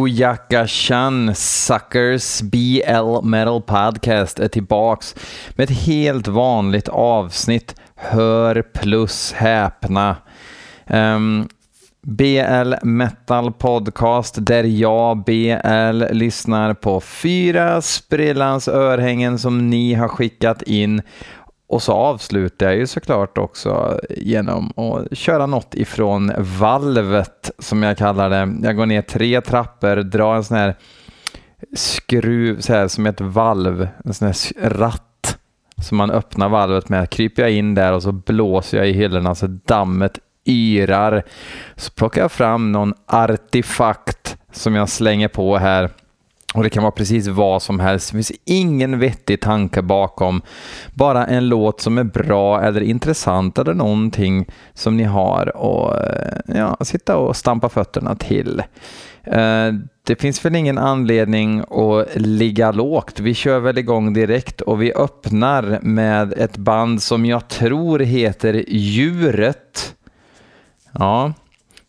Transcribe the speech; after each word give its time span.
Booyaka 0.00 0.66
Suckers 1.34 2.42
BL 2.42 3.22
Metal 3.22 3.62
Podcast 3.62 4.38
är 4.38 4.48
tillbaks 4.48 5.14
med 5.50 5.64
ett 5.64 5.76
helt 5.76 6.28
vanligt 6.28 6.88
avsnitt. 6.88 7.74
Hör 7.94 8.62
plus 8.62 9.32
häpna. 9.32 10.16
Ehm, 10.86 11.40
um, 11.40 11.48
BL 12.02 12.74
Metal 12.82 13.52
Podcast 13.52 14.36
där 14.38 14.64
jag, 14.64 15.24
BL, 15.24 16.04
lyssnar 16.10 16.74
på 16.74 17.00
fyra 17.00 17.82
sprillans 17.82 18.68
örhängen 18.68 19.38
som 19.38 19.70
ni 19.70 19.94
har 19.94 20.08
skickat 20.08 20.62
in 20.62 21.02
och 21.70 21.82
så 21.82 21.92
avslutar 21.92 22.66
jag 22.66 22.76
ju 22.76 22.86
såklart 22.86 23.38
också 23.38 24.00
genom 24.10 24.72
att 24.78 25.18
köra 25.18 25.46
något 25.46 25.74
ifrån 25.74 26.32
valvet 26.38 27.50
som 27.58 27.82
jag 27.82 27.98
kallar 27.98 28.30
det. 28.30 28.66
Jag 28.66 28.76
går 28.76 28.86
ner 28.86 29.02
tre 29.02 29.40
trappor, 29.40 29.96
drar 29.96 30.34
en 30.34 30.44
sån 30.44 30.56
här 30.56 30.74
skruv, 31.74 32.60
så 32.60 32.72
här, 32.72 32.88
som 32.88 33.06
ett 33.06 33.20
valv, 33.20 33.88
en 34.04 34.14
sån 34.14 34.26
här 34.26 34.68
ratt 34.68 35.38
som 35.82 35.96
man 35.96 36.10
öppnar 36.10 36.48
valvet 36.48 36.88
med. 36.88 37.10
Kryper 37.10 37.42
jag 37.42 37.52
in 37.52 37.74
där 37.74 37.92
och 37.92 38.02
så 38.02 38.12
blåser 38.12 38.78
jag 38.78 38.88
i 38.88 38.92
hyllorna 38.92 39.34
så 39.34 39.46
dammet 39.46 40.18
yrar. 40.44 41.22
Så 41.76 41.92
plockar 41.92 42.20
jag 42.20 42.32
fram 42.32 42.72
någon 42.72 42.94
artefakt 43.06 44.36
som 44.52 44.74
jag 44.74 44.88
slänger 44.88 45.28
på 45.28 45.56
här 45.58 45.90
och 46.54 46.62
det 46.62 46.70
kan 46.70 46.82
vara 46.82 46.92
precis 46.92 47.26
vad 47.26 47.62
som 47.62 47.80
helst. 47.80 48.10
Det 48.10 48.16
finns 48.16 48.32
ingen 48.44 48.98
vettig 48.98 49.40
tanke 49.40 49.82
bakom. 49.82 50.42
Bara 50.94 51.26
en 51.26 51.48
låt 51.48 51.80
som 51.80 51.98
är 51.98 52.04
bra 52.04 52.62
eller 52.62 52.80
intressant 52.80 53.58
eller 53.58 53.74
någonting 53.74 54.46
som 54.74 54.96
ni 54.96 55.04
har 55.04 55.56
och 55.56 55.96
eh, 55.98 56.38
ja, 56.46 56.76
sitta 56.80 57.16
och 57.16 57.36
stampa 57.36 57.68
fötterna 57.68 58.16
till. 58.16 58.62
Eh, 59.24 59.72
det 60.06 60.20
finns 60.20 60.44
väl 60.44 60.56
ingen 60.56 60.78
anledning 60.78 61.60
att 61.60 62.16
ligga 62.16 62.72
lågt. 62.72 63.20
Vi 63.20 63.34
kör 63.34 63.60
väl 63.60 63.78
igång 63.78 64.12
direkt 64.12 64.60
och 64.60 64.82
vi 64.82 64.92
öppnar 64.92 65.78
med 65.82 66.32
ett 66.32 66.56
band 66.56 67.02
som 67.02 67.26
jag 67.26 67.48
tror 67.48 67.98
heter 67.98 68.64
Djuret. 68.68 69.94
Ja, 70.92 71.32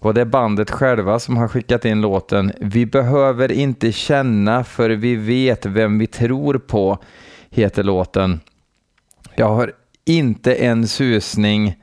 och 0.01 0.13
det 0.13 0.21
är 0.21 0.25
bandet 0.25 0.71
själva 0.71 1.19
som 1.19 1.37
har 1.37 1.47
skickat 1.47 1.85
in 1.85 2.01
låten 2.01 2.51
Vi 2.59 2.85
behöver 2.85 3.51
inte 3.51 3.91
känna 3.91 4.63
för 4.63 4.89
vi 4.89 5.15
vet 5.15 5.65
vem 5.65 5.99
vi 5.99 6.07
tror 6.07 6.57
på, 6.57 6.97
heter 7.49 7.83
låten. 7.83 8.39
Jag 9.35 9.49
har 9.49 9.71
inte 10.05 10.53
en 10.53 10.87
susning 10.87 11.75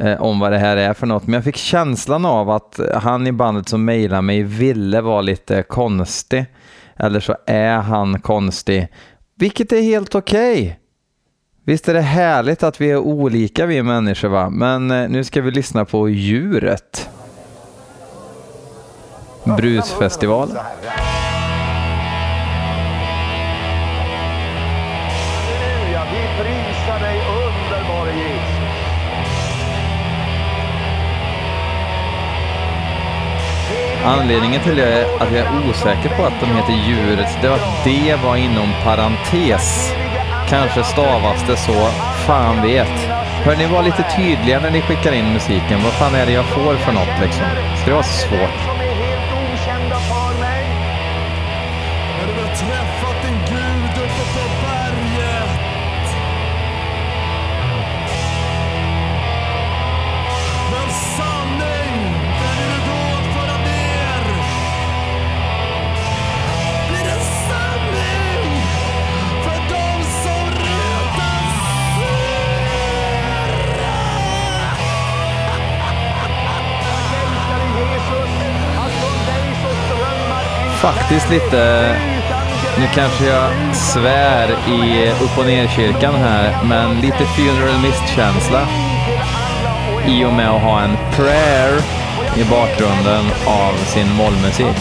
eh, 0.00 0.22
om 0.22 0.38
vad 0.38 0.52
det 0.52 0.58
här 0.58 0.76
är 0.76 0.94
för 0.94 1.06
något, 1.06 1.26
men 1.26 1.34
jag 1.34 1.44
fick 1.44 1.56
känslan 1.56 2.24
av 2.24 2.50
att 2.50 2.80
han 2.94 3.26
i 3.26 3.32
bandet 3.32 3.68
som 3.68 3.84
mejlade 3.84 4.22
mig 4.22 4.42
ville 4.42 5.00
vara 5.00 5.20
lite 5.20 5.62
konstig. 5.62 6.46
Eller 6.96 7.20
så 7.20 7.36
är 7.46 7.76
han 7.76 8.20
konstig, 8.20 8.88
vilket 9.34 9.72
är 9.72 9.82
helt 9.82 10.14
okej. 10.14 10.62
Okay. 10.62 10.74
Visst 11.66 11.88
är 11.88 11.94
det 11.94 12.00
härligt 12.00 12.62
att 12.62 12.80
vi 12.80 12.90
är 12.90 12.98
olika 12.98 13.66
vi 13.66 13.82
människor 13.82 14.28
va, 14.28 14.50
men 14.50 14.90
eh, 14.90 15.08
nu 15.08 15.24
ska 15.24 15.42
vi 15.42 15.50
lyssna 15.50 15.84
på 15.84 16.08
djuret. 16.08 17.08
Brusfestival. 19.44 20.48
Anledningen 34.04 34.62
till 34.62 34.76
det 34.76 35.06
att 35.20 35.32
jag 35.32 35.40
är 35.40 35.70
osäker 35.70 36.16
på 36.16 36.22
att 36.22 36.40
de 36.40 36.46
heter 36.46 36.72
djuret, 36.72 37.38
det 37.42 37.48
var 37.48 37.56
att 37.56 37.84
det 37.84 38.16
var 38.24 38.36
inom 38.36 38.68
parentes. 38.84 39.92
Kanske 40.48 40.84
stavas 40.84 41.46
det 41.46 41.56
så, 41.56 41.88
fan 42.26 42.62
vet. 42.62 43.24
Hör 43.44 43.56
ni 43.56 43.66
var 43.66 43.82
lite 43.82 44.04
tydliga 44.16 44.60
när 44.60 44.70
ni 44.70 44.80
skickar 44.80 45.12
in 45.12 45.32
musiken. 45.32 45.82
Vad 45.84 45.92
fan 45.92 46.14
är 46.14 46.26
det 46.26 46.32
jag 46.32 46.44
får 46.44 46.74
för 46.74 46.92
något 46.92 47.20
liksom? 47.22 47.44
Ska 47.76 47.86
det 47.86 47.92
vara 47.92 48.02
så 48.02 48.28
svårt? 48.28 48.73
Faktiskt 80.84 81.30
lite, 81.30 81.96
nu 82.78 82.86
kanske 82.94 83.26
jag 83.26 83.76
svär 83.76 84.50
i 84.50 85.10
upp 85.24 85.38
och 85.38 85.46
ner-kyrkan 85.46 86.14
här, 86.14 86.64
men 86.64 87.00
lite 87.00 87.24
funeral 87.24 87.80
mist-känsla 87.82 88.68
i 90.06 90.24
och 90.24 90.32
med 90.32 90.50
att 90.50 90.62
ha 90.62 90.80
en 90.80 90.96
prayer 91.16 91.80
i 92.36 92.44
bakgrunden 92.44 93.24
av 93.46 93.72
sin 93.84 94.14
mollmusik. 94.16 94.76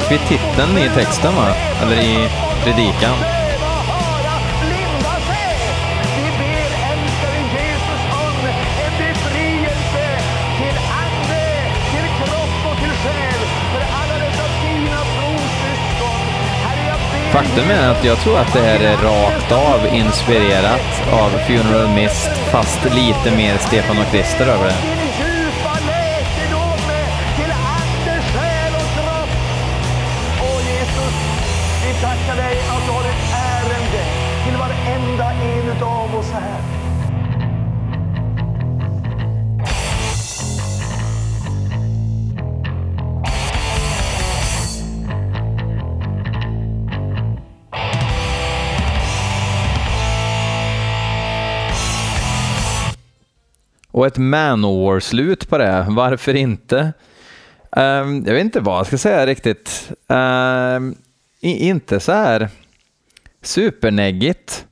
Fick 0.00 0.10
vi 0.10 0.18
titeln 0.18 0.78
i 0.78 0.88
texten 0.94 1.34
va? 1.36 1.46
Eller 1.82 1.96
i 1.96 2.28
predikan. 2.64 3.16
Faktum 17.32 17.70
är 17.70 17.90
att 17.90 18.04
jag 18.04 18.18
tror 18.18 18.38
att 18.38 18.52
det 18.52 18.60
här 18.60 18.80
är 18.80 18.96
rakt 18.96 19.52
av 19.52 19.94
inspirerat 19.94 21.02
av 21.12 21.30
Funeral 21.30 21.88
Mist, 21.88 22.30
fast 22.50 22.84
lite 22.84 23.36
mer 23.36 23.58
Stefan 23.58 23.98
och 23.98 24.10
Krister 24.12 24.46
över 24.46 24.64
det. 24.64 24.95
Tacka 32.02 32.34
dig 32.34 32.58
att 32.60 32.84
du 32.86 32.92
har 32.92 33.00
ett 33.00 33.32
ärende 33.32 34.04
till 34.44 34.56
varenda 34.56 35.32
en 35.32 35.82
av 35.82 36.18
oss 36.18 36.30
här. 36.30 36.60
Och 53.90 54.06
ett 54.06 54.18
Manowar-slut 54.18 55.48
på 55.48 55.58
det, 55.58 55.86
varför 55.88 56.34
inte? 56.34 56.92
Um, 57.70 58.24
jag 58.26 58.34
vet 58.34 58.44
inte 58.44 58.60
vad 58.60 58.78
jag 58.78 58.86
ska 58.86 58.98
säga 58.98 59.26
riktigt. 59.26 59.92
Ehm, 60.08 60.94
inte 61.40 62.00
så 62.00 62.12
här 62.12 62.48
superneggigt. 63.42 64.66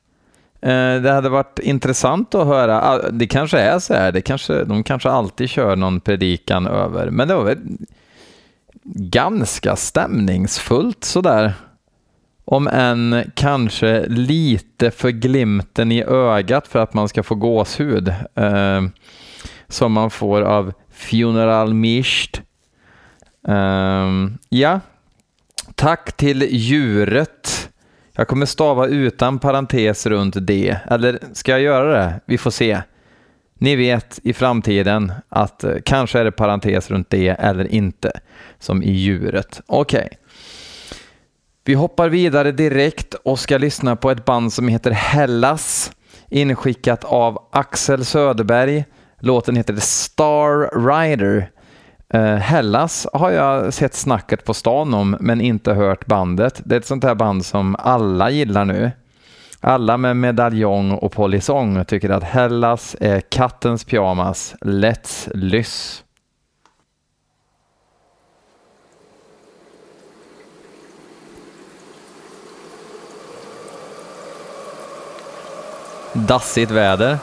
Eh, 0.61 1.01
det 1.03 1.11
hade 1.11 1.29
varit 1.29 1.59
intressant 1.59 2.35
att 2.35 2.47
höra. 2.47 2.83
Ah, 2.83 2.99
det 3.11 3.27
kanske 3.27 3.59
är 3.59 3.79
så 3.79 3.95
här, 3.95 4.13
det 4.13 4.21
kanske, 4.21 4.65
de 4.65 4.83
kanske 4.83 5.11
alltid 5.11 5.49
kör 5.49 5.77
någon 5.77 6.01
predikan 6.01 6.67
över, 6.67 7.11
men 7.11 7.29
det 7.29 7.35
var 7.35 7.45
väl 7.45 7.59
ganska 8.97 9.77
stämningsfullt 9.77 11.05
sådär. 11.05 11.53
Om 12.45 12.69
än 12.69 13.31
kanske 13.35 14.07
lite 14.07 14.91
för 14.91 15.11
glimten 15.11 15.93
i 15.93 16.05
ögat 16.05 16.69
för 16.69 16.79
att 16.79 16.95
man 16.95 17.09
ska 17.09 17.23
få 17.23 17.35
gåshud. 17.35 18.09
Eh, 18.35 18.83
som 19.69 19.93
man 19.93 20.11
får 20.11 20.43
av 20.43 20.73
Funeral 20.91 21.75
Mischt. 21.75 22.43
Eh, 23.49 24.09
ja, 24.49 24.81
tack 25.75 26.17
till 26.17 26.43
djuret. 26.51 27.71
Jag 28.13 28.29
kommer 28.29 28.47
stava 28.47 28.87
utan 28.87 29.39
parentes 29.39 30.07
runt 30.07 30.37
det. 30.41 30.77
Eller 30.91 31.19
ska 31.33 31.53
jag 31.53 31.61
göra 31.61 31.93
det? 31.93 32.21
Vi 32.27 32.39
får 32.39 32.51
se. 32.51 32.83
Ni 33.59 33.77
vet 33.77 34.21
i 34.23 34.33
framtiden 34.33 35.13
att 35.29 35.65
eh, 35.65 35.75
kanske 35.85 36.19
är 36.19 36.25
det 36.25 36.33
parentes 36.33 36.91
runt 36.91 37.11
det 37.11 37.29
eller 37.29 37.73
inte, 37.73 38.13
som 38.59 38.83
i 38.83 38.91
djuret. 38.91 39.61
Okej. 39.67 40.07
Okay. 40.07 40.19
Vi 41.65 41.75
hoppar 41.75 42.09
vidare 42.09 42.53
direkt 42.53 43.15
och 43.15 43.39
ska 43.39 43.59
lyssna 43.59 43.97
på 43.97 44.11
ett 44.11 44.25
band 44.25 44.53
som 44.53 44.69
heter 44.69 44.91
Hellas, 44.91 45.93
inskickat 46.31 47.05
av 47.05 47.49
Axel 47.53 48.05
Söderberg. 48.05 48.85
Låten 49.21 49.57
heter 49.57 49.77
Star 49.77 50.81
Rider. 50.87 51.51
Uh, 52.15 52.21
Hellas 52.21 53.07
har 53.13 53.31
jag 53.31 53.75
sett 53.75 53.95
snacket 53.95 54.45
på 54.45 54.55
stan 54.55 54.95
om, 54.95 55.17
men 55.21 55.41
inte 55.41 55.73
hört 55.73 56.07
bandet. 56.07 56.61
Det 56.65 56.75
är 56.75 56.81
ett 56.81 56.87
sånt 56.87 57.05
här 57.05 57.15
band 57.15 57.45
som 57.45 57.77
alla 57.79 58.31
gillar 58.31 58.65
nu. 58.65 58.91
Alla 59.61 59.97
med 59.97 60.17
medaljong 60.17 60.93
och 60.93 61.13
polisong 61.13 61.85
tycker 61.85 62.11
att 62.11 62.25
Hellas 62.25 62.97
är 63.01 63.21
kattens 63.21 63.85
pyjamas. 63.85 64.55
Let's 64.61 65.31
lyss. 65.35 66.05
Dassigt 76.13 76.71
väder. 76.71 77.19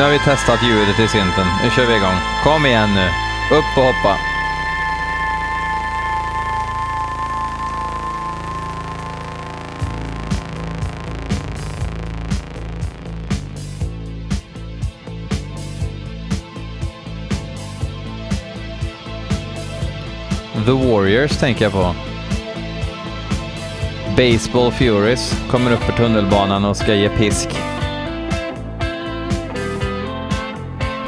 Nu 0.00 0.04
har 0.04 0.12
vi 0.12 0.18
testat 0.18 0.62
ljudet 0.62 1.00
i 1.00 1.08
synten. 1.08 1.46
Nu 1.64 1.70
kör 1.70 1.86
vi 1.86 1.96
igång. 1.96 2.14
Kom 2.44 2.66
igen 2.66 2.94
nu. 2.94 3.06
Upp 3.56 3.76
och 3.76 3.84
hoppa. 3.84 4.16
The 20.66 20.72
Warriors 20.72 21.36
tänker 21.36 21.64
jag 21.64 21.72
på. 21.72 21.94
Baseball 24.16 24.72
Furies 24.72 25.34
kommer 25.50 25.72
upp 25.72 25.82
för 25.82 25.92
tunnelbanan 25.92 26.64
och 26.64 26.76
ska 26.76 26.94
ge 26.94 27.08
pisk. 27.08 27.69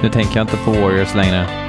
Nu 0.02 0.10
tänker 0.10 0.36
jag 0.36 0.44
inte 0.44 0.56
på 0.56 0.70
Warriors 0.70 1.14
längre. 1.14 1.61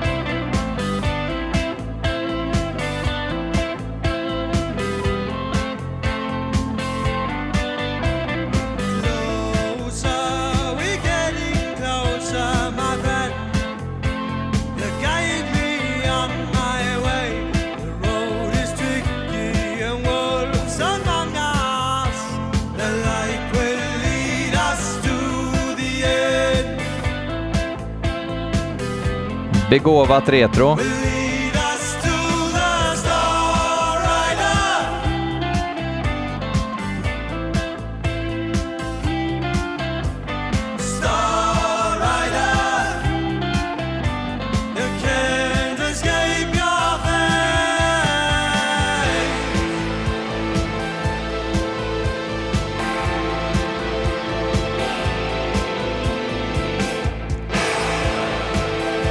Begåvat 29.74 30.30
Retro. 30.30 30.78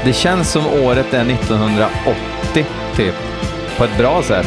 Det 0.04 0.12
känns 0.12 0.50
som 0.52 0.66
året 0.66 1.14
är 1.14 1.30
1980, 1.30 2.66
typ. 2.96 3.14
På 3.78 3.84
ett 3.84 3.98
bra 3.98 4.22
sätt. 4.22 4.46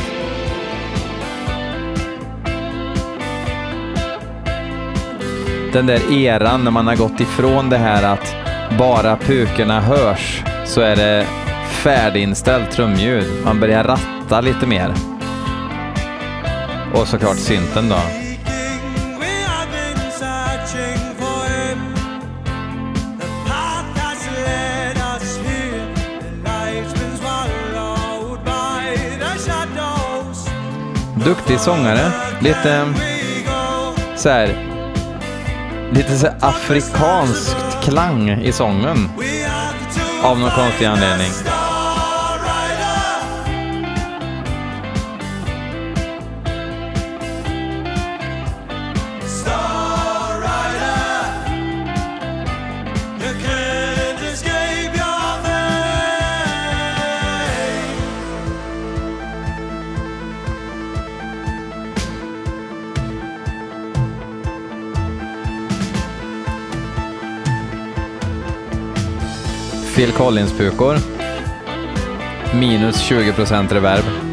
Den 5.73 5.85
där 5.85 6.13
eran 6.13 6.63
när 6.63 6.71
man 6.71 6.87
har 6.87 6.95
gått 6.95 7.19
ifrån 7.19 7.69
det 7.69 7.77
här 7.77 8.03
att 8.03 8.35
bara 8.79 9.17
pukorna 9.17 9.81
hörs 9.81 10.43
så 10.65 10.81
är 10.81 10.95
det 10.95 11.25
färdiginställt 11.69 12.71
trumljud. 12.71 13.25
Man 13.45 13.59
börjar 13.59 13.83
ratta 13.83 14.41
lite 14.41 14.67
mer. 14.67 14.93
Och 16.93 17.07
såklart 17.07 17.37
synten 17.37 17.89
då. 17.89 18.24
Duktig 31.25 31.59
sångare. 31.59 32.11
Lite 32.39 32.93
så 34.15 34.29
här, 34.29 34.55
lite 35.91 36.17
så 36.17 36.27
afrikanskt 36.39 37.83
klang 37.83 38.29
i 38.29 38.51
sången. 38.51 39.09
Av 40.23 40.39
någon 40.39 40.51
konstig 40.51 40.85
anledning. 40.85 41.31
Phil 69.95 70.11
Collins-pukor. 70.11 70.97
Minus 72.53 73.01
20% 73.09 73.71
reverb. 73.71 74.24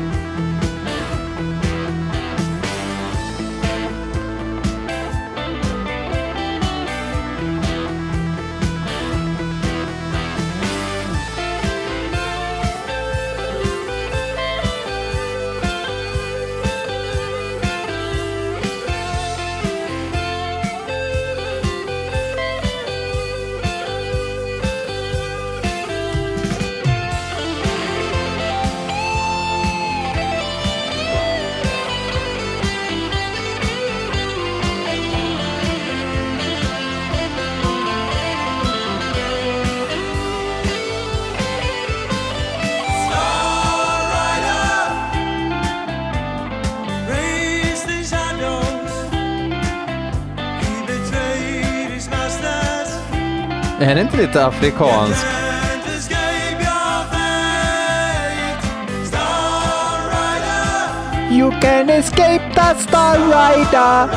Är 53.93 53.97
det 53.97 54.01
inte 54.03 54.17
lite 54.17 54.47
afrikansk? 54.47 55.27
You 61.31 61.51
can 61.61 61.91
escape 61.91 62.55
the 62.55 62.81
Star 62.81 63.19
Rider. 63.19 64.09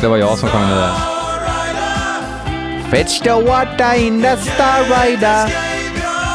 Det 0.00 0.08
var 0.08 0.16
jag 0.16 0.38
som 0.38 0.48
kom 0.48 0.60
det 0.60 0.74
det. 0.74 0.92
Fetch 2.90 3.20
the 3.20 3.30
water 3.30 3.94
in 3.94 4.22
the 4.22 4.36
Star 4.36 4.82
Rider. 4.82 5.50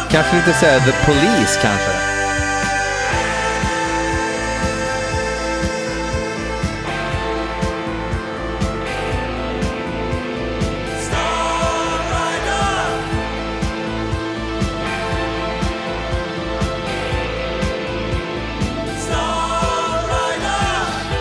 Kanske 0.09 0.35
lite 0.35 0.53
såhär 0.53 0.79
The 0.79 1.05
Police 1.05 1.59
kanske. 1.61 2.00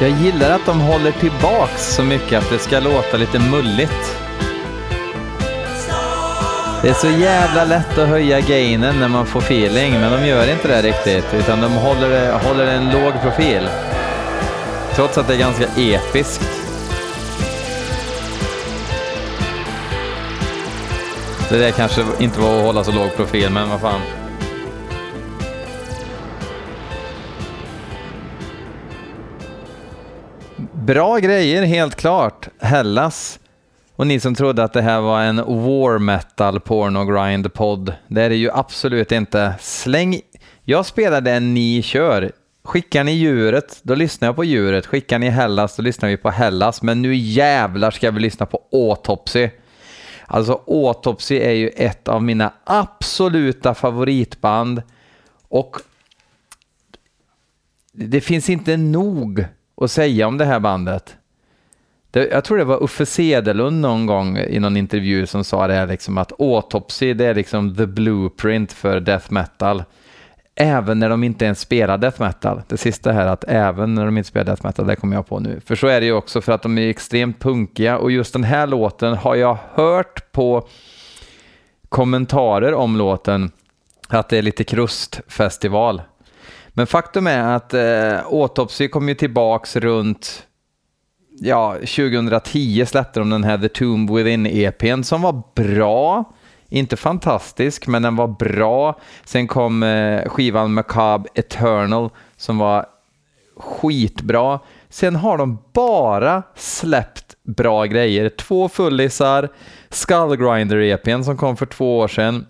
Jag 0.02 0.10
gillar 0.10 0.50
att 0.50 0.66
de 0.66 0.80
håller 0.80 1.12
tillbaks 1.12 1.94
så 1.94 2.02
mycket 2.02 2.38
att 2.38 2.50
det 2.50 2.58
ska 2.58 2.80
låta 2.80 3.16
lite 3.16 3.38
mulligt. 3.38 4.16
Det 6.82 6.88
är 6.88 6.94
så 6.94 7.08
jävla 7.08 7.64
lätt 7.64 7.98
att 7.98 8.08
höja 8.08 8.40
gainen 8.40 9.00
när 9.00 9.08
man 9.08 9.26
får 9.26 9.40
feeling, 9.40 9.92
men 9.92 10.12
de 10.12 10.26
gör 10.26 10.52
inte 10.52 10.68
det 10.68 10.82
riktigt, 10.82 11.34
utan 11.34 11.60
de 11.60 11.72
håller, 11.72 12.32
håller 12.32 12.66
en 12.66 12.90
låg 12.90 13.12
profil. 13.22 13.68
Trots 14.94 15.18
att 15.18 15.28
det 15.28 15.34
är 15.34 15.38
ganska 15.38 15.66
episkt. 15.76 16.50
Det 21.50 21.58
där 21.58 21.70
kanske 21.70 22.02
inte 22.18 22.40
var 22.40 22.58
att 22.58 22.64
hålla 22.64 22.84
så 22.84 22.92
låg 22.92 23.16
profil, 23.16 23.50
men 23.50 23.70
vad 23.70 23.80
fan. 23.80 24.19
Bra 30.90 31.18
grejer, 31.18 31.62
helt 31.62 31.94
klart. 31.94 32.48
Hellas. 32.60 33.38
Och 33.96 34.06
ni 34.06 34.20
som 34.20 34.34
trodde 34.34 34.64
att 34.64 34.72
det 34.72 34.82
här 34.82 35.00
var 35.00 35.22
en 35.22 35.36
war 35.36 35.98
metal 35.98 36.60
porno 36.60 37.04
grind 37.04 37.54
podd, 37.54 37.94
det 38.08 38.22
är 38.22 38.28
det 38.28 38.36
ju 38.36 38.50
absolut 38.50 39.12
inte. 39.12 39.54
Släng... 39.60 40.20
Jag 40.64 40.86
spelar 40.86 41.20
den 41.20 41.54
ni 41.54 41.82
kör. 41.82 42.32
Skickar 42.64 43.04
ni 43.04 43.12
djuret, 43.12 43.80
då 43.82 43.94
lyssnar 43.94 44.28
jag 44.28 44.36
på 44.36 44.44
djuret. 44.44 44.86
Skickar 44.86 45.18
ni 45.18 45.28
Hellas, 45.28 45.76
då 45.76 45.82
lyssnar 45.82 46.08
vi 46.08 46.16
på 46.16 46.30
Hellas. 46.30 46.82
Men 46.82 47.02
nu 47.02 47.14
jävlar 47.14 47.90
ska 47.90 48.10
vi 48.10 48.20
lyssna 48.20 48.46
på 48.46 48.62
Autopsy. 48.72 49.48
Alltså 50.26 50.62
Autopsy 50.66 51.38
är 51.38 51.52
ju 51.52 51.68
ett 51.68 52.08
av 52.08 52.22
mina 52.22 52.52
absoluta 52.64 53.74
favoritband. 53.74 54.82
Och 55.48 55.76
det 57.92 58.20
finns 58.20 58.50
inte 58.50 58.76
nog 58.76 59.44
att 59.80 59.90
säga 59.90 60.26
om 60.26 60.38
det 60.38 60.44
här 60.44 60.60
bandet. 60.60 61.16
Det, 62.10 62.28
jag 62.28 62.44
tror 62.44 62.58
det 62.58 62.64
var 62.64 62.82
Uffe 62.82 63.06
Sedelund 63.06 63.80
någon 63.80 64.06
gång 64.06 64.38
i 64.38 64.58
någon 64.58 64.76
intervju 64.76 65.26
som 65.26 65.44
sa 65.44 65.66
det 65.66 65.74
här 65.74 65.86
liksom 65.86 66.18
att 66.18 66.40
Autopsy 66.40 67.14
det 67.14 67.24
är 67.26 67.34
liksom 67.34 67.76
the 67.76 67.86
blueprint 67.86 68.72
för 68.72 69.00
death 69.00 69.32
metal. 69.32 69.84
Även 70.54 70.98
när 70.98 71.08
de 71.08 71.24
inte 71.24 71.44
ens 71.44 71.60
spelar 71.60 71.98
death 71.98 72.20
metal. 72.20 72.62
Det 72.68 72.76
sista 72.76 73.12
här 73.12 73.26
att 73.26 73.44
även 73.48 73.94
när 73.94 74.04
de 74.04 74.18
inte 74.18 74.28
spelar 74.28 74.44
death 74.44 74.66
metal, 74.66 74.86
det 74.86 74.96
kommer 74.96 75.16
jag 75.16 75.26
på 75.26 75.40
nu. 75.40 75.60
För 75.66 75.74
så 75.74 75.86
är 75.86 76.00
det 76.00 76.06
ju 76.06 76.12
också 76.12 76.40
för 76.40 76.52
att 76.52 76.62
de 76.62 76.78
är 76.78 76.88
extremt 76.88 77.40
punkiga 77.40 77.98
och 77.98 78.10
just 78.10 78.32
den 78.32 78.44
här 78.44 78.66
låten 78.66 79.14
har 79.16 79.34
jag 79.34 79.58
hört 79.74 80.32
på 80.32 80.68
kommentarer 81.88 82.74
om 82.74 82.96
låten 82.96 83.50
att 84.08 84.28
det 84.28 84.38
är 84.38 84.42
lite 84.42 84.64
krustfestival. 84.64 86.02
Men 86.72 86.86
faktum 86.86 87.26
är 87.26 87.56
att 87.56 87.74
eh, 87.74 88.26
Autopsy 88.26 88.88
kom 88.88 89.08
ju 89.08 89.14
tillbaks 89.14 89.76
runt 89.76 90.46
ja, 91.40 91.74
2010 91.74 92.84
släppte 92.86 93.20
de 93.20 93.30
den 93.30 93.44
här 93.44 93.58
The 93.58 93.68
Tomb 93.68 94.10
Within 94.10 94.46
EPn 94.46 95.02
som 95.02 95.22
var 95.22 95.42
bra. 95.54 96.24
Inte 96.68 96.96
fantastisk, 96.96 97.86
men 97.86 98.02
den 98.02 98.16
var 98.16 98.28
bra. 98.28 99.00
Sen 99.24 99.46
kom 99.46 99.82
eh, 99.82 100.28
skivan 100.28 100.74
Macabre 100.74 101.28
Eternal 101.34 102.10
som 102.36 102.58
var 102.58 102.86
skitbra. 103.56 104.60
Sen 104.88 105.16
har 105.16 105.38
de 105.38 105.58
bara 105.72 106.42
släppt 106.54 107.36
bra 107.42 107.84
grejer. 107.84 108.28
Två 108.28 108.68
fullisar, 108.68 109.48
Skullgrinder-EPn 109.88 111.22
som 111.22 111.36
kom 111.36 111.56
för 111.56 111.66
två 111.66 111.98
år 111.98 112.08
sedan 112.08 112.46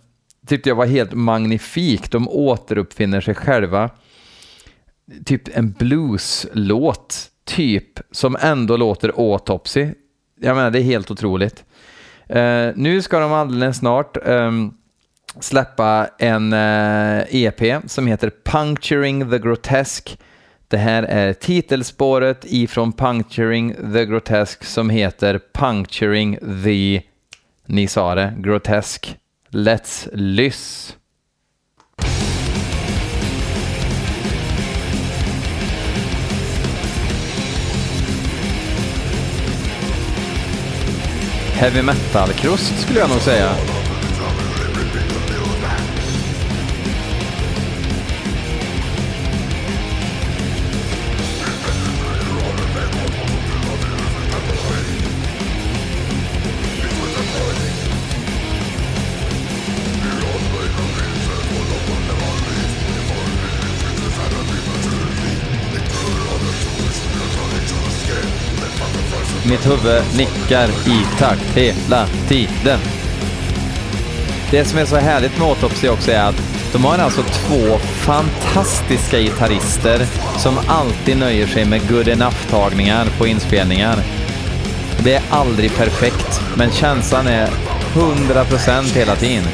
tyckte 0.47 0.69
jag 0.69 0.77
var 0.77 0.87
helt 0.87 1.13
magnifik. 1.13 2.11
De 2.11 2.29
återuppfinner 2.29 3.21
sig 3.21 3.35
själva 3.35 3.91
typ 5.25 5.57
en 5.57 5.73
blueslåt, 5.73 7.31
typ, 7.45 8.01
som 8.11 8.37
ändå 8.41 8.77
låter 8.77 9.13
autopsy. 9.17 9.89
Jag 10.41 10.57
menar, 10.57 10.71
det 10.71 10.79
är 10.79 10.83
helt 10.83 11.11
otroligt. 11.11 11.65
Uh, 12.37 12.73
nu 12.75 13.03
ska 13.03 13.21
de 13.21 13.33
alldeles 13.33 13.77
snart 13.77 14.17
um, 14.25 14.75
släppa 15.41 16.09
en 16.19 16.53
eh, 16.53 17.19
uh, 17.19 17.25
EP 17.31 17.91
som 17.91 18.07
heter 18.07 18.33
Puncturing 18.45 19.31
the 19.31 19.39
Grotesque. 19.39 20.17
Det 20.69 20.77
här 20.77 21.03
är 21.03 21.33
titelspåret 21.33 22.45
ifrån 22.49 22.93
Puncturing 22.93 23.75
the 23.93 24.07
Grotesque 24.07 24.67
som 24.67 24.91
heter 24.91 25.41
Puncturing 25.53 26.39
the, 26.65 27.03
ni 27.67 27.87
sa 27.87 28.15
det, 28.15 28.35
Grotesque. 28.39 29.11
Let's 29.51 30.09
lyss. 30.13 30.97
Heavy 41.61 41.83
metal-krust 41.83 42.81
skulle 42.81 42.99
jag 42.99 43.11
nog 43.11 43.21
säga. 43.21 43.80
Mitt 69.61 69.73
huvud 69.73 70.03
nickar 70.17 70.69
i 70.69 71.19
takt 71.19 71.57
hela 71.57 72.07
tiden. 72.29 72.79
Det 74.51 74.65
som 74.65 74.79
är 74.79 74.85
så 74.85 74.97
härligt 74.97 75.39
med 75.39 75.49
Autopsy 75.49 75.89
också 75.89 76.11
är 76.11 76.23
att 76.23 76.43
de 76.73 76.85
har 76.85 76.99
alltså 76.99 77.23
två 77.23 77.79
fantastiska 77.79 79.19
gitarrister 79.19 80.07
som 80.39 80.59
alltid 80.67 81.17
nöjer 81.17 81.47
sig 81.47 81.65
med 81.65 81.89
good 81.89 82.09
enough-tagningar 82.09 83.07
på 83.19 83.27
inspelningar. 83.27 83.97
Det 85.05 85.15
är 85.15 85.23
aldrig 85.31 85.77
perfekt, 85.77 86.41
men 86.57 86.71
känslan 86.71 87.27
är 87.27 87.49
100% 87.95 88.95
hela 88.95 89.17
tiden. 89.17 89.45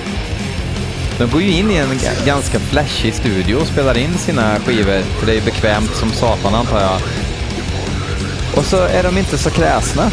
De 1.19 1.31
går 1.31 1.43
ju 1.43 1.51
in 1.51 1.71
i 1.71 1.77
en 1.77 1.99
ganska 2.27 2.59
flashig 2.59 3.15
studio 3.15 3.57
och 3.57 3.67
spelar 3.67 3.99
in 3.99 4.19
sina 4.19 4.61
skivor, 4.61 5.03
för 5.19 5.27
det 5.27 5.37
är 5.37 5.43
bekvämt 5.43 5.95
som 5.95 6.11
satan 6.11 6.55
antar 6.55 6.81
jag. 6.81 7.01
Och 8.57 8.65
så 8.65 8.77
är 8.77 9.03
de 9.03 9.19
inte 9.19 9.39
så 9.39 9.51
kräsna. 9.51 10.11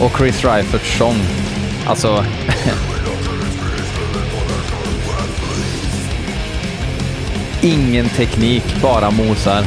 Och 0.00 0.18
Chris 0.18 0.44
Reiferts 0.44 0.98
sång. 0.98 1.16
Alltså... 1.86 2.24
Ingen 7.62 8.08
teknik, 8.08 8.82
bara 8.82 9.10
mosar. 9.10 9.64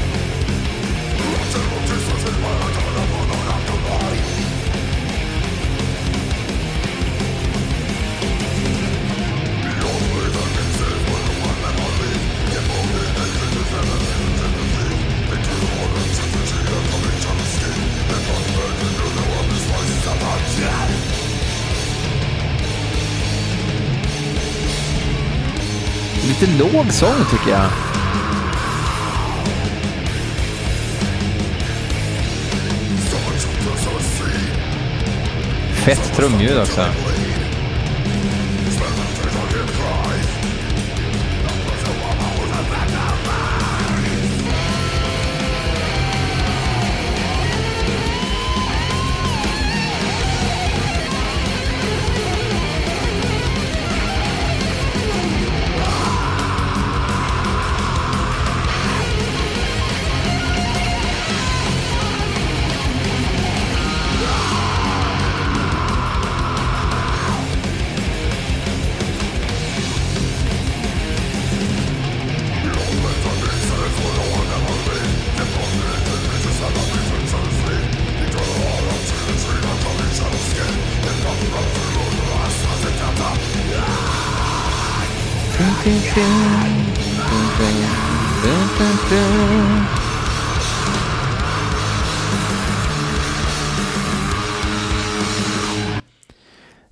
Låg 26.60 26.94
sång 26.94 27.26
tycker 27.32 27.52
jag. 27.52 27.70
Fett 35.86 36.14
trumljud 36.16 36.58
också. 36.58 36.86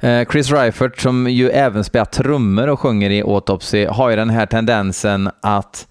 Eh, 0.08 0.26
Chris 0.32 0.52
Reifert, 0.52 1.00
som 1.00 1.28
ju 1.28 1.50
även 1.50 1.84
spelar 1.84 2.06
trummor 2.06 2.68
och 2.68 2.80
sjunger 2.80 3.10
i 3.10 3.22
Autopsy, 3.22 3.86
har 3.86 4.10
ju 4.10 4.16
den 4.16 4.30
här 4.30 4.46
tendensen 4.46 5.30
att 5.42 5.88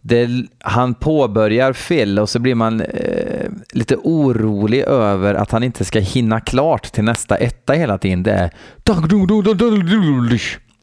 det, 0.00 0.28
han 0.60 0.94
påbörjar 0.94 1.72
fel 1.72 2.18
och 2.18 2.28
så 2.28 2.38
blir 2.38 2.54
man 2.54 2.80
eh, 2.80 3.50
lite 3.72 3.96
orolig 3.96 4.80
över 4.80 5.34
att 5.34 5.50
han 5.50 5.62
inte 5.62 5.84
ska 5.84 5.98
hinna 5.98 6.40
klart 6.40 6.92
till 6.92 7.04
nästa 7.04 7.36
etta 7.36 7.72
hela 7.72 7.98
tiden. 7.98 8.22
Det 8.22 8.32
är 8.32 8.50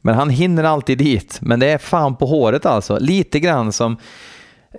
men 0.02 0.16
han 0.16 0.30
hinner 0.30 0.64
alltid 0.64 0.98
dit. 0.98 1.40
Men 1.42 1.60
det 1.60 1.68
är 1.68 1.78
fan 1.78 2.16
på 2.16 2.26
håret 2.26 2.66
alltså. 2.66 3.00
Lite 3.00 3.40
grann 3.40 3.72
som 3.72 3.98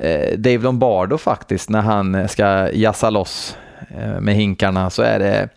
eh, 0.00 0.38
Dave 0.38 0.58
Lombardo 0.58 1.18
faktiskt 1.18 1.70
när 1.70 1.82
han 1.82 2.28
ska 2.28 2.72
jassa 2.72 3.10
loss 3.10 3.56
eh, 3.98 4.20
med 4.20 4.34
hinkarna 4.34 4.90
så 4.90 5.02
är 5.02 5.18
det 5.18 5.48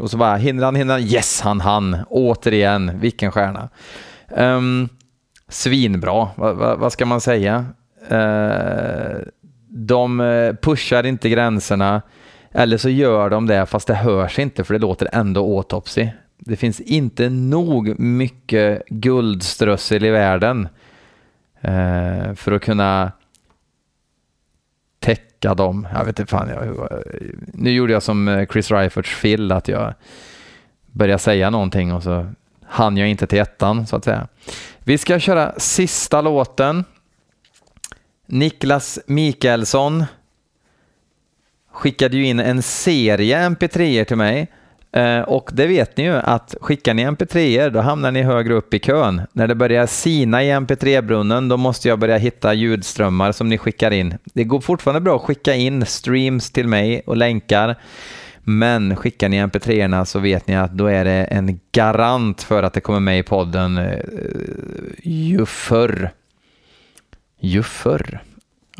och 0.00 0.10
så 0.10 0.16
bara 0.16 0.36
hinner 0.36 0.64
han, 0.64 0.74
hinner 0.74 0.94
han, 0.94 1.02
yes 1.02 1.40
han 1.40 1.60
hann, 1.60 1.96
återigen, 2.08 3.00
vilken 3.00 3.32
stjärna. 3.32 3.68
Um, 4.36 4.88
svinbra, 5.48 6.28
vad, 6.36 6.56
va, 6.56 6.76
vad, 6.76 6.92
ska 6.92 7.06
man 7.06 7.20
säga? 7.20 7.66
Uh, 8.12 9.16
de 9.68 10.18
pushar 10.62 11.06
inte 11.06 11.28
gränserna, 11.28 12.02
eller 12.52 12.76
så 12.76 12.88
gör 12.88 13.30
de 13.30 13.46
det 13.46 13.66
fast 13.66 13.86
det 13.86 13.94
hörs 13.94 14.38
inte 14.38 14.64
för 14.64 14.74
det 14.74 14.80
låter 14.80 15.08
ändå 15.12 15.56
autopsy. 15.56 16.08
Det 16.38 16.56
finns 16.56 16.80
inte 16.80 17.28
nog 17.28 18.00
mycket 18.00 18.82
guldströssel 18.88 20.04
i 20.04 20.10
världen 20.10 20.68
uh, 21.64 22.34
för 22.34 22.52
att 22.52 22.62
kunna 22.62 23.12
täcka 25.02 25.54
dem. 25.54 25.88
Jag 25.94 26.04
vet 26.04 26.18
inte 26.18 26.30
fan, 26.30 26.48
jag, 26.48 26.88
nu 27.54 27.70
gjorde 27.70 27.92
jag 27.92 28.02
som 28.02 28.28
eh, 28.28 28.46
Chris 28.46 28.70
Reiferts 28.70 29.20
Phil, 29.20 29.52
att 29.52 29.68
jag 29.68 29.94
började 30.86 31.18
säga 31.18 31.50
någonting 31.50 31.92
och 31.92 32.02
så 32.02 32.26
hann 32.64 32.96
jag 32.96 33.08
inte 33.08 33.26
till 33.26 33.38
ettan 33.38 33.86
så 33.86 33.96
att 33.96 34.04
säga. 34.04 34.28
Vi 34.78 34.98
ska 34.98 35.18
köra 35.18 35.52
sista 35.58 36.20
låten. 36.20 36.84
Niklas 38.26 38.98
Mikaelsson 39.06 40.04
skickade 41.72 42.16
ju 42.16 42.24
in 42.24 42.40
en 42.40 42.62
serie 42.62 43.48
mp3 43.48 44.04
till 44.04 44.16
mig 44.16 44.48
Eh, 44.92 45.20
och 45.20 45.50
det 45.52 45.66
vet 45.66 45.96
ni 45.96 46.04
ju 46.04 46.14
att 46.14 46.54
skickar 46.60 46.94
ni 46.94 47.06
mp3er 47.06 47.70
då 47.70 47.80
hamnar 47.80 48.12
ni 48.12 48.22
högre 48.22 48.54
upp 48.54 48.74
i 48.74 48.78
kön. 48.78 49.22
När 49.32 49.46
det 49.46 49.54
börjar 49.54 49.86
sina 49.86 50.42
i 50.42 50.50
mp3-brunnen 50.50 51.48
då 51.48 51.56
måste 51.56 51.88
jag 51.88 51.98
börja 51.98 52.16
hitta 52.16 52.54
ljudströmmar 52.54 53.32
som 53.32 53.48
ni 53.48 53.58
skickar 53.58 53.90
in. 53.90 54.18
Det 54.24 54.44
går 54.44 54.60
fortfarande 54.60 55.00
bra 55.00 55.16
att 55.16 55.22
skicka 55.22 55.54
in 55.54 55.86
streams 55.86 56.50
till 56.50 56.68
mig 56.68 57.02
och 57.06 57.16
länkar. 57.16 57.76
Men 58.44 58.96
skickar 58.96 59.28
ni 59.28 59.42
mp3erna 59.42 60.04
så 60.04 60.18
vet 60.18 60.46
ni 60.46 60.56
att 60.56 60.72
då 60.72 60.86
är 60.86 61.04
det 61.04 61.24
en 61.24 61.60
garant 61.72 62.42
för 62.42 62.62
att 62.62 62.72
det 62.72 62.80
kommer 62.80 63.00
med 63.00 63.18
i 63.18 63.22
podden 63.22 63.78
eh, 63.78 63.98
ju 65.02 65.46
förr. 65.46 66.10
Ju 67.40 67.62
förr. 67.62 68.22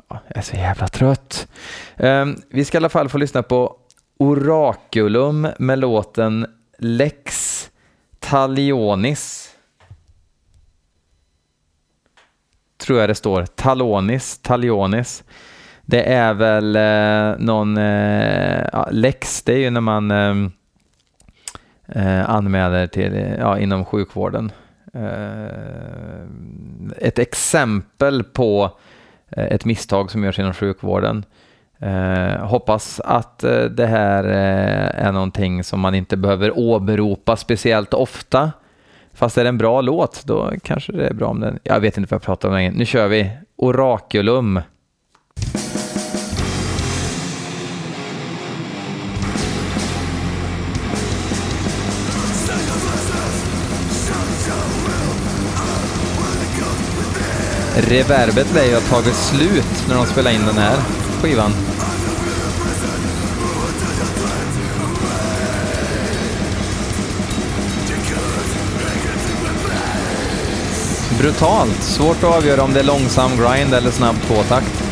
jag 0.09 0.21
är 0.29 0.43
så 0.43 0.57
jävla 0.57 0.89
trött. 0.89 1.49
Ehm, 1.97 2.37
vi 2.51 2.65
ska 2.65 2.77
i 2.77 2.81
alla 2.81 2.89
fall 2.89 3.09
få 3.09 3.19
lyssna 3.19 3.43
på 3.43 3.77
Oraculum 4.23 5.49
med 5.59 5.79
låten 5.79 6.47
Lex 6.79 7.71
Talionis. 8.19 9.57
Tror 12.77 13.01
jag 13.01 13.09
det 13.09 13.15
står. 13.15 13.47
Talonis, 13.47 14.39
Talionis. 14.39 15.25
Det 15.83 16.13
är 16.13 16.35
väl 16.35 16.77
eh, 16.77 17.45
någon... 17.45 17.77
Eh, 17.77 18.67
ja, 18.73 18.89
lex, 18.91 19.43
det 19.43 19.53
är 19.53 19.59
ju 19.59 19.71
när 19.71 19.81
man 19.81 20.11
eh, 20.11 20.51
eh 21.87 22.31
anmäler 22.31 22.87
till, 22.87 23.37
ja, 23.39 23.59
inom 23.59 23.85
sjukvården. 23.85 24.53
Eh, 24.95 26.27
ett 26.99 27.19
exempel 27.19 28.25
på 28.25 28.79
eh, 29.29 29.45
ett 29.45 29.65
misstag 29.65 30.11
som 30.11 30.25
görs 30.25 30.39
inom 30.39 30.55
sjukvården. 30.55 31.25
Eh, 31.83 32.47
hoppas 32.47 33.01
att 33.01 33.45
eh, 33.45 33.65
det 33.65 33.87
här 33.87 34.25
eh, 34.25 35.07
är 35.07 35.13
någonting 35.13 35.65
som 35.65 35.81
man 35.81 35.95
inte 35.95 36.17
behöver 36.17 36.59
åberopa 36.59 37.37
speciellt 37.37 37.95
ofta. 37.95 38.53
Fast 39.15 39.39
är 39.39 39.45
det 39.45 39.49
en 39.49 39.59
bra 39.59 39.81
låt, 39.81 40.25
då 40.25 40.53
kanske 40.63 40.93
det 40.93 41.07
är 41.07 41.15
bra 41.15 41.29
om 41.29 41.41
den... 41.41 41.59
Jag 41.63 41.81
vet 41.81 41.97
inte 41.97 42.11
vad 42.11 42.17
jag 42.17 42.23
pratar 42.23 42.49
om 42.49 42.55
längre. 42.55 42.73
Nu 42.77 42.87
kör 42.87 43.09
vi. 43.09 43.31
Oraculum. 43.57 44.61
Reverbet 57.77 58.55
lär 58.55 58.65
ju 58.65 58.75
ha 58.75 58.81
tagit 58.81 59.15
slut 59.15 59.89
när 59.89 59.95
de 59.95 60.07
spelade 60.07 60.35
in 60.37 60.47
den 60.47 60.59
här 60.59 60.77
skivan. 61.23 61.53
Brutalt. 71.19 71.83
Svårt 71.83 72.17
att 72.17 72.25
avgöra 72.25 72.63
om 72.63 72.73
det 72.73 72.81
är 72.81 72.85
långsam 72.85 73.31
grind 73.37 73.75
eller 73.75 73.91
snabb 73.91 74.17
tvåtakt. 74.27 74.92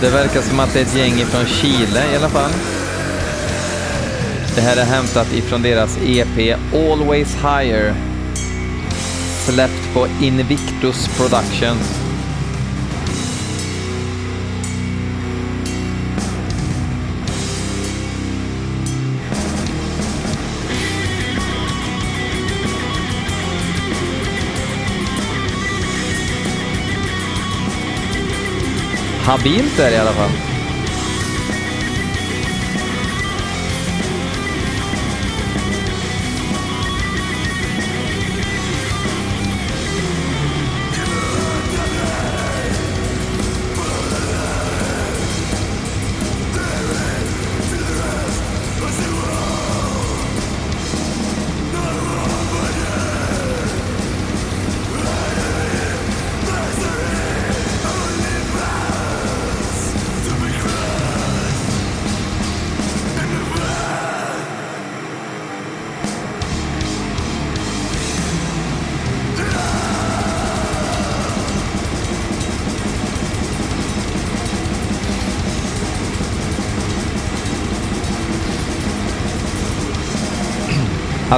Det 0.00 0.10
verkar 0.10 0.40
som 0.42 0.60
att 0.60 0.72
det 0.72 0.80
är 0.80 0.84
ett 0.84 0.96
gäng 0.96 1.26
från 1.26 1.46
Chile 1.46 2.12
i 2.12 2.16
alla 2.16 2.28
fall. 2.28 2.50
Det 4.54 4.60
här 4.60 4.76
är 4.76 4.84
hämtat 4.84 5.32
ifrån 5.32 5.62
deras 5.62 5.98
EP 6.02 6.58
Always 6.74 7.34
Higher. 7.34 7.94
Släppt 9.46 9.94
på 9.94 10.06
Invictus 10.20 11.08
Productions. 11.16 11.99
Habilt 29.30 29.76
där 29.76 29.90
i 29.92 29.96
alla 29.96 30.12
fall. 30.12 30.49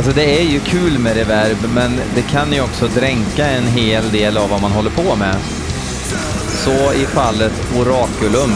Alltså 0.02 0.16
det 0.16 0.40
är 0.40 0.44
ju 0.44 0.60
kul 0.60 0.98
med 0.98 1.16
reverb, 1.16 1.56
men 1.74 2.00
det 2.14 2.22
kan 2.22 2.52
ju 2.52 2.60
också 2.60 2.88
dränka 2.88 3.46
en 3.46 3.66
hel 3.66 4.10
del 4.10 4.36
av 4.36 4.50
vad 4.50 4.60
man 4.60 4.72
håller 4.72 4.90
på 4.90 5.16
med. 5.16 5.36
Så 6.64 6.92
i 6.92 7.06
fallet 7.06 7.52
Oraculum. 7.76 8.52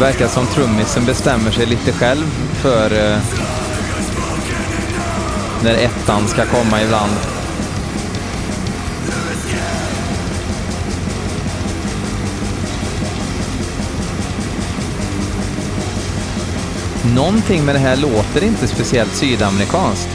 Verkar 0.00 0.28
som 0.28 0.46
trummisen 0.46 1.04
bestämmer 1.04 1.50
sig 1.50 1.66
lite 1.66 1.92
själv 1.92 2.26
för 2.62 2.92
eh, 2.92 3.18
när 5.64 5.74
ettan 5.74 6.28
ska 6.28 6.44
komma 6.44 6.82
ibland. 6.82 7.29
Någonting 17.14 17.64
med 17.64 17.74
det 17.74 17.78
här 17.78 17.96
låter 17.96 18.44
inte 18.44 18.66
speciellt 18.66 19.14
sydamerikanskt. 19.14 20.08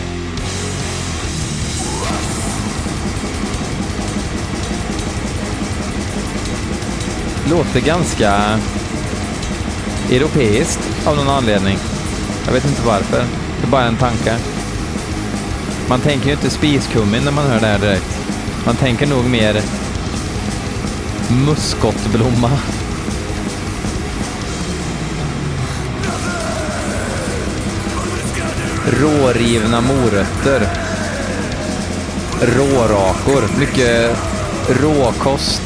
Låter 7.50 7.80
ganska 7.82 8.60
europeiskt 10.12 10.80
av 11.06 11.16
någon 11.16 11.30
anledning. 11.30 11.78
Jag 12.46 12.54
vet 12.54 12.66
inte 12.66 12.82
varför. 12.86 13.24
Det 13.62 13.68
är 13.68 13.72
bara 13.72 13.86
en 13.86 13.98
tanke. 13.98 14.36
Man 15.90 16.00
tänker 16.00 16.26
ju 16.26 16.32
inte 16.32 16.50
spiskummin 16.50 17.24
när 17.24 17.32
man 17.32 17.48
hör 17.48 17.60
det 17.60 17.68
här 17.68 17.80
direkt. 17.80 18.20
Man 18.66 18.76
tänker 18.76 19.08
nog 19.08 19.26
mer 19.26 19.62
muskotblomma. 21.46 22.52
Rårivna 29.26 29.82
morötter. 29.82 30.68
Rårakor. 32.42 33.60
Mycket 33.60 34.18
råkost. 34.82 35.62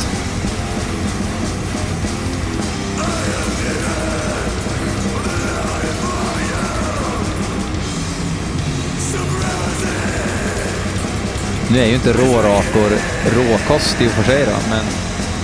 Nu 11.72 11.80
är 11.80 11.86
ju 11.86 11.94
inte 11.94 12.14
rårakor 12.14 12.92
råkost 13.36 14.02
i 14.02 14.08
och 14.08 14.12
för 14.12 14.24
sig 14.24 14.46
då, 14.46 14.56
men 14.70 14.86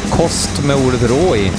kost 0.09 0.63
med 0.63 0.75
ordet 0.75 1.09
rå 1.09 1.35
i. 1.35 1.51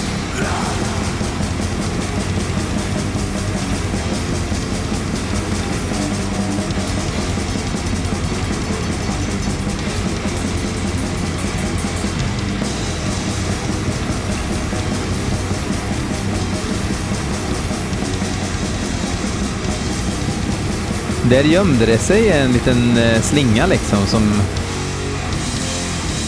Där 21.31 21.45
gömde 21.45 21.87
det 21.87 21.99
sig 21.99 22.31
en 22.31 22.53
liten 22.53 22.99
eh, 22.99 23.21
slinga 23.21 23.67
liksom 23.67 23.99
som 24.07 24.23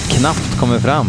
knappt 0.08 0.60
kommer 0.60 0.78
fram. 0.78 1.06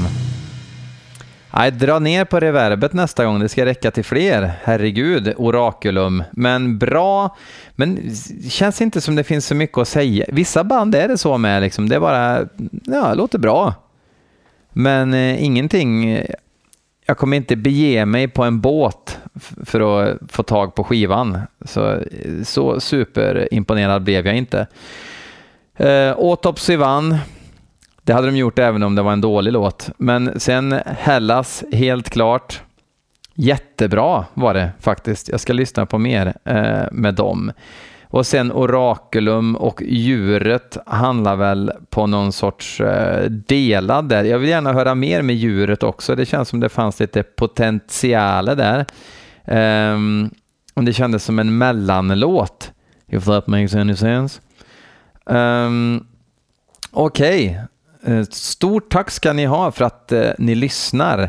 Nej, 1.54 1.71
dra 1.71 1.99
ner 1.99 2.25
på 2.25 2.39
reverbet 2.39 2.93
nästa 2.93 3.25
gång, 3.25 3.39
det 3.39 3.49
ska 3.49 3.65
räcka 3.65 3.91
till 3.91 4.04
fler. 4.04 4.52
Herregud, 4.63 5.34
orakulum. 5.38 6.23
Men 6.32 6.78
bra, 6.78 7.38
men 7.75 8.15
känns 8.49 8.82
inte 8.82 9.02
som 9.02 9.15
det 9.15 9.23
finns 9.23 9.45
så 9.45 9.56
mycket 9.56 9.78
att 9.78 9.88
säga. 9.88 10.25
Vissa 10.28 10.63
band 10.63 10.95
är 10.95 11.08
det 11.08 11.17
så 11.17 11.38
med, 11.38 11.62
liksom. 11.62 11.89
det 11.89 11.95
är 11.95 11.99
bara, 11.99 12.47
ja, 12.86 13.13
låter 13.13 13.39
bra. 13.39 13.73
Men 14.73 15.13
eh, 15.13 15.43
ingenting, 15.43 16.21
jag 17.10 17.17
kommer 17.17 17.38
inte 17.38 17.56
bege 17.56 18.06
mig 18.06 18.28
på 18.28 18.43
en 18.43 18.62
båt 18.62 19.19
för 19.65 19.80
att 19.80 20.17
få 20.28 20.43
tag 20.43 20.76
på 20.76 20.84
skivan. 20.84 21.39
Så, 21.65 22.00
så 22.43 22.80
superimponerad 22.80 24.04
blev 24.04 24.28
jag 24.28 24.38
inte. 24.38 24.67
Eh, 25.76 26.12
Autopsy 26.12 26.76
vann. 26.76 27.17
Det 28.04 28.13
hade 28.13 28.28
de 28.28 28.38
gjort 28.38 28.60
även 28.60 28.84
om 28.84 28.95
det 28.95 29.02
var 29.02 29.13
en 29.13 29.22
dålig 29.22 29.54
låt. 29.54 29.89
Men 29.98 30.39
sen 30.39 30.80
Hellas, 30.86 31.63
helt 31.72 32.10
klart. 32.10 32.62
Jättebra 33.34 34.26
var 34.34 34.54
det 34.54 34.69
faktiskt. 34.80 35.30
Jag 35.30 35.39
ska 35.39 35.54
lyssna 35.54 35.86
på 35.86 35.98
mer 35.98 36.34
eh, 36.43 36.84
med 36.91 37.15
dem. 37.15 37.52
Och 38.12 38.26
sen 38.26 38.52
Orakulum 38.52 39.56
och 39.56 39.82
djuret 39.82 40.78
handlar 40.86 41.36
väl 41.36 41.72
på 41.89 42.08
någon 42.08 42.32
sorts 42.32 42.82
eh, 42.82 43.30
delad 43.30 44.10
där. 44.10 44.24
Jag 44.24 44.39
vill 44.39 44.50
gärna 44.50 44.74
höra 44.74 44.95
mer 44.95 45.22
med 45.22 45.36
djuret 45.36 45.84
också. 45.84 46.15
Det 46.15 46.26
känns 46.26 46.50
som 46.50 46.60
det 46.60 46.69
fanns 46.69 47.00
lite 47.00 47.24
potential 47.24 48.45
där. 48.45 48.86
Um, 49.45 50.30
och 50.74 50.84
det 50.84 50.93
kändes 50.93 51.24
som 51.24 51.39
en 51.39 51.58
mellanlåt. 51.58 52.72
If 53.08 53.26
that 53.26 53.48
makes 53.48 53.76
any 53.76 53.95
sense. 53.95 54.41
Um, 55.26 56.06
Okej, 56.91 57.60
okay. 58.04 58.26
stort 58.30 58.91
tack 58.91 59.12
ska 59.12 59.34
ni 59.34 59.45
ha 59.45 59.72
för 59.72 59.86
att 59.86 60.12
uh, 60.13 60.30
ni 60.38 60.56
lyssnar. 60.56 61.19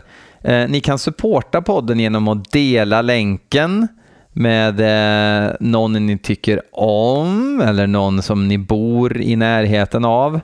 Uh, 0.49 0.69
ni 0.69 0.81
kan 0.81 0.99
supporta 0.99 1.63
podden 1.63 2.01
genom 2.01 2.29
att 2.29 2.51
dela 2.51 3.03
länken 3.03 3.89
med 4.33 4.81
eh, 4.81 5.53
någon 5.61 6.07
ni 6.07 6.19
tycker 6.19 6.61
om 6.73 7.61
eller 7.61 7.87
någon 7.87 8.23
som 8.23 8.49
ni 8.49 8.59
bor 8.59 9.21
i 9.21 9.37
närheten 9.37 10.05
av 10.05 10.41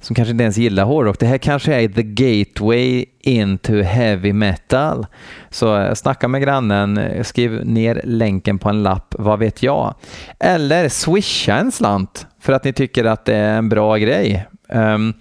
som 0.00 0.16
kanske 0.16 0.32
inte 0.32 0.44
ens 0.44 0.56
gillar 0.56 0.84
hårdrock. 0.84 1.18
Det 1.18 1.26
här 1.26 1.38
kanske 1.38 1.74
är 1.74 1.88
the 1.88 2.02
gateway 2.02 3.04
into 3.20 3.82
heavy 3.82 4.32
metal. 4.32 5.06
Så 5.50 5.78
eh, 5.78 5.94
snacka 5.94 6.28
med 6.28 6.42
grannen, 6.42 6.98
eh, 6.98 7.22
skriv 7.22 7.66
ner 7.66 8.00
länken 8.04 8.58
på 8.58 8.68
en 8.68 8.82
lapp, 8.82 9.14
vad 9.18 9.38
vet 9.38 9.62
jag. 9.62 9.94
Eller 10.40 10.88
swisha 10.88 11.56
en 11.56 11.72
slant 11.72 12.26
för 12.40 12.52
att 12.52 12.64
ni 12.64 12.72
tycker 12.72 13.04
att 13.04 13.24
det 13.24 13.36
är 13.36 13.58
en 13.58 13.68
bra 13.68 13.96
grej. 13.96 14.46
Um, 14.68 15.14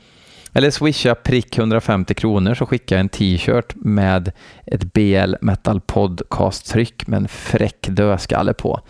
eller 0.53 0.71
swisha 0.71 1.15
prick 1.15 1.57
150 1.57 2.13
kronor 2.13 2.53
så 2.53 2.65
skickar 2.65 2.95
jag 2.95 2.99
en 2.99 3.09
t-shirt 3.09 3.75
med 3.75 4.31
ett 4.65 4.93
BL 4.93 5.35
Metal 5.41 5.81
Podcast-tryck 5.81 7.07
med 7.07 7.17
en 7.17 7.27
fräck 7.27 7.87
dödskalle 7.89 8.53
på. 8.53 8.81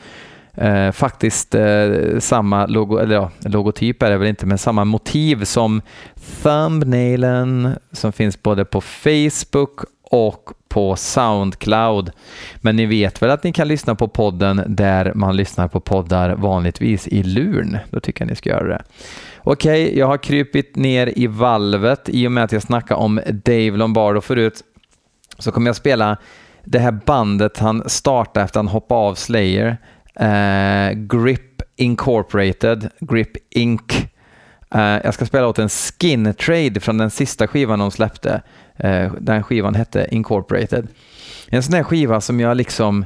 Eh, 0.53 0.91
faktiskt 0.91 1.55
eh, 1.55 1.89
samma 2.19 2.65
logo, 2.65 2.97
eller 2.97 3.15
ja, 3.15 3.31
logotyp 3.39 4.03
är 4.03 4.09
det 4.09 4.17
väl 4.17 4.27
inte, 4.27 4.45
men 4.45 4.57
samma 4.57 4.85
motiv 4.85 5.43
som 5.43 5.81
thumbnailen 6.43 7.75
som 7.91 8.11
finns 8.11 8.43
både 8.43 8.65
på 8.65 8.81
Facebook 8.81 9.81
och 10.03 10.49
på 10.69 10.95
Soundcloud. 10.95 12.11
Men 12.55 12.75
ni 12.75 12.85
vet 12.85 13.21
väl 13.21 13.29
att 13.29 13.43
ni 13.43 13.53
kan 13.53 13.67
lyssna 13.67 13.95
på 13.95 14.07
podden 14.07 14.63
där 14.67 15.11
man 15.15 15.35
lyssnar 15.35 15.67
på 15.67 15.79
poddar 15.79 16.35
vanligtvis 16.35 17.07
i 17.07 17.23
luren. 17.23 17.77
Då 17.89 17.99
tycker 17.99 18.21
jag 18.21 18.29
ni 18.29 18.35
ska 18.35 18.49
göra 18.49 18.67
det. 18.67 18.83
Okej, 19.49 19.85
okay, 19.85 19.99
jag 19.99 20.07
har 20.07 20.17
krypit 20.17 20.75
ner 20.75 21.13
i 21.15 21.27
valvet 21.27 22.09
i 22.09 22.27
och 22.27 22.31
med 22.31 22.43
att 22.43 22.51
jag 22.51 22.61
snackade 22.61 22.99
om 22.99 23.21
Dave 23.45 23.71
Lombardo 23.71 24.21
förut 24.21 24.63
så 25.39 25.51
kommer 25.51 25.67
jag 25.67 25.75
spela 25.75 26.17
det 26.63 26.79
här 26.79 26.91
bandet 27.05 27.57
han 27.57 27.89
startade 27.89 28.43
efter 28.43 28.59
han 28.59 28.67
hoppade 28.67 29.01
av 29.01 29.15
Slayer, 29.15 29.77
eh, 30.15 30.91
Grip 30.91 31.61
Incorporated, 31.75 32.89
Grip 32.99 33.31
Inc. 33.49 34.07
Eh, 34.71 34.81
jag 34.81 35.13
ska 35.13 35.25
spela 35.25 35.47
åt 35.47 35.59
en 35.59 35.69
Skin 35.69 36.33
Trade 36.33 36.79
från 36.79 36.97
den 36.97 37.09
sista 37.09 37.47
skivan 37.47 37.79
de 37.79 37.91
släppte. 37.91 38.41
Eh, 38.75 39.13
den 39.19 39.43
skivan 39.43 39.75
hette 39.75 40.07
Incorporated. 40.11 40.87
En 41.49 41.63
sån 41.63 41.73
här 41.73 41.83
skiva 41.83 42.21
som 42.21 42.39
jag 42.39 42.57
liksom 42.57 43.05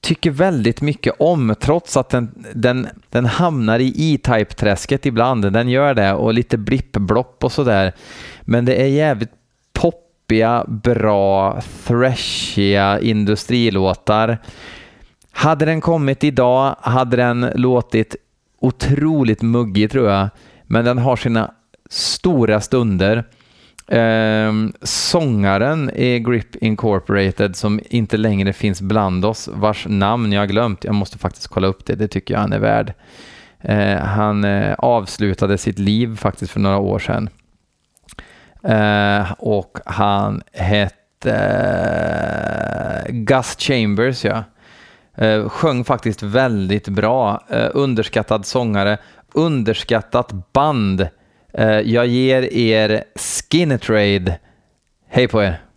tycker 0.00 0.30
väldigt 0.30 0.80
mycket 0.80 1.14
om 1.18 1.54
trots 1.60 1.96
att 1.96 2.08
den, 2.08 2.44
den, 2.54 2.88
den 3.10 3.26
hamnar 3.26 3.78
i 3.78 3.92
E-Type-träsket 3.96 5.06
ibland. 5.06 5.52
Den 5.52 5.68
gör 5.68 5.94
det 5.94 6.12
och 6.12 6.34
lite 6.34 6.58
blipp-blopp 6.58 7.44
och 7.44 7.52
sådär. 7.52 7.92
Men 8.42 8.64
det 8.64 8.82
är 8.82 8.86
jävligt 8.86 9.32
poppiga, 9.72 10.64
bra, 10.68 11.60
thrashiga 11.86 13.00
industrilåtar. 13.00 14.38
Hade 15.30 15.64
den 15.64 15.80
kommit 15.80 16.24
idag 16.24 16.76
hade 16.80 17.16
den 17.16 17.50
låtit 17.54 18.16
otroligt 18.58 19.42
muggig 19.42 19.90
tror 19.90 20.10
jag, 20.10 20.28
men 20.66 20.84
den 20.84 20.98
har 20.98 21.16
sina 21.16 21.54
stora 21.90 22.60
stunder. 22.60 23.24
Eh, 23.92 24.52
sångaren 24.82 25.90
i 25.90 26.20
Grip 26.20 26.56
Incorporated 26.56 27.56
som 27.56 27.80
inte 27.90 28.16
längre 28.16 28.52
finns 28.52 28.82
bland 28.82 29.24
oss, 29.24 29.48
vars 29.52 29.86
namn 29.88 30.32
jag 30.32 30.40
har 30.40 30.46
glömt, 30.46 30.84
jag 30.84 30.94
måste 30.94 31.18
faktiskt 31.18 31.48
kolla 31.48 31.66
upp 31.66 31.86
det, 31.86 31.94
det 31.94 32.08
tycker 32.08 32.34
jag 32.34 32.40
han 32.40 32.52
är 32.52 32.58
värd. 32.58 32.92
Eh, 33.60 33.96
han 33.96 34.44
eh, 34.44 34.74
avslutade 34.78 35.58
sitt 35.58 35.78
liv 35.78 36.16
faktiskt 36.16 36.52
för 36.52 36.60
några 36.60 36.78
år 36.78 36.98
sedan. 36.98 37.28
Eh, 38.62 39.32
och 39.32 39.78
han 39.86 40.42
hette 40.52 41.32
eh, 43.06 43.12
Gus 43.12 43.56
Chambers, 43.58 44.24
ja. 44.24 44.44
Eh, 45.16 45.48
sjöng 45.48 45.84
faktiskt 45.84 46.22
väldigt 46.22 46.88
bra, 46.88 47.44
ehm, 47.50 47.70
underskattad 47.74 48.46
sångare, 48.46 48.98
underskattat 49.34 50.52
band 50.52 51.00
Eh, 51.00 51.08
Eh, 51.54 51.80
jag 51.80 52.06
ger 52.06 52.42
er 52.52 53.04
Skinner 53.14 53.78
Trade. 53.78 54.38
Hej 55.08 55.28
på 55.28 55.40
er! 55.40 55.71